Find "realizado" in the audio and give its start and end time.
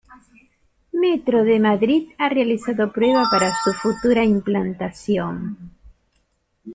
2.27-2.91